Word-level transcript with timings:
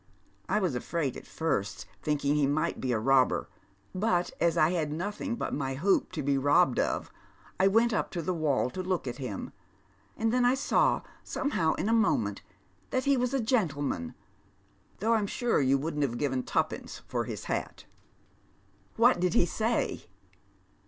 I 0.49 0.57
was 0.59 0.73
afraid 0.73 1.15
at 1.15 1.27
first, 1.27 1.85
thinking 2.01 2.33
he 2.33 2.47
might 2.47 2.81
be 2.81 2.91
a 2.91 2.97
robber, 2.97 3.49
but 3.93 4.31
as 4.41 4.57
I 4.57 4.71
had 4.71 4.91
nothing 4.91 5.35
but 5.35 5.53
my 5.53 5.75
hoop 5.75 6.11
to 6.13 6.23
be 6.23 6.39
robbed 6.39 6.79
of 6.79 7.11
I 7.59 7.67
went 7.67 7.93
up 7.93 8.09
to 8.13 8.23
the 8.23 8.33
wall 8.33 8.71
to 8.71 8.81
look 8.81 9.07
at 9.07 9.17
him, 9.17 9.53
and 10.17 10.33
then 10.33 10.43
I 10.43 10.55
saw 10.55 11.03
somehow 11.23 11.75
in 11.75 11.87
a 11.87 11.93
moment 11.93 12.41
that 12.89 13.05
he 13.05 13.15
was 13.15 13.31
a 13.35 13.39
gentleman, 13.39 14.15
though 14.97 15.13
I 15.13 15.19
am 15.19 15.27
sure 15.27 15.61
you 15.61 15.77
wouldn't 15.77 16.01
have 16.01 16.17
given 16.17 16.41
twopence 16.41 17.03
for 17.07 17.25
his 17.25 17.43
hat."" 17.45 17.85
What 18.95 19.19
did 19.19 19.35
he 19.35 19.45
say 19.45 20.05